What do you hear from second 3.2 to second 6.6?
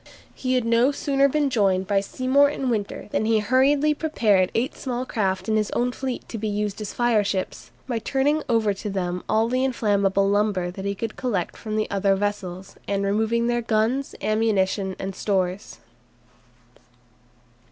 he hurriedly prepared eight small craft in his own fleet to be